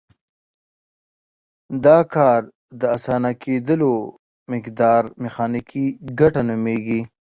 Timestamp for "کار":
2.13-2.41